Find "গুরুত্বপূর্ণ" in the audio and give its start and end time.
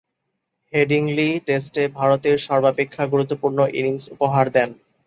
3.07-3.59